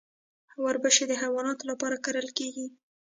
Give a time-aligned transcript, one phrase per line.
[0.63, 2.65] وربشې د حیواناتو لپاره کرل کیږي.